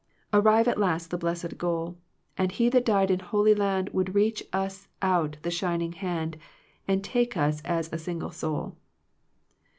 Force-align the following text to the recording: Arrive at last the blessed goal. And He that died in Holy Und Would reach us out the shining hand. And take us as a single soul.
Arrive 0.33 0.67
at 0.67 0.79
last 0.79 1.11
the 1.11 1.15
blessed 1.19 1.59
goal. 1.59 1.95
And 2.35 2.51
He 2.51 2.69
that 2.69 2.85
died 2.85 3.11
in 3.11 3.19
Holy 3.19 3.53
Und 3.53 3.89
Would 3.93 4.15
reach 4.15 4.41
us 4.51 4.87
out 4.99 5.37
the 5.43 5.51
shining 5.51 5.91
hand. 5.93 6.39
And 6.87 7.03
take 7.03 7.37
us 7.37 7.61
as 7.61 7.87
a 7.93 7.99
single 7.99 8.31
soul. 8.31 8.75